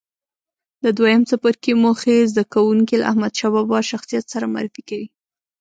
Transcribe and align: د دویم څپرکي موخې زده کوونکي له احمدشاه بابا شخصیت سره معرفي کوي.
د 0.83 0.85
دویم 0.97 1.21
څپرکي 1.29 1.73
موخې 1.83 2.17
زده 2.31 2.43
کوونکي 2.53 2.95
له 3.01 3.05
احمدشاه 3.11 3.53
بابا 3.55 3.79
شخصیت 3.91 4.25
سره 4.33 4.45
معرفي 4.53 4.81
کوي. 4.89 5.07